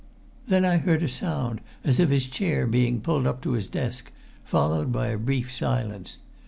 [0.47, 4.11] Then I heard a sound as of his chair being pulled up to his desk,
[4.43, 6.17] followed by a brief silence.